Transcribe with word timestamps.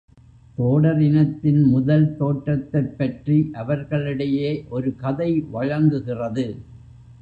தோடர் 0.57 1.01
இனத்தின் 1.01 1.59
முதல் 1.63 2.15
தோற்றத்தைப்பற்றி 2.15 3.49
அவர்களிடையே 3.53 4.51
ஒரு 4.69 4.95
கதை 4.95 5.31
வழங்குகிறது. 5.51 6.47